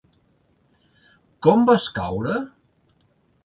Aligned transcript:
Com 1.49 1.69
vas 1.69 1.87
caure? 2.01 2.41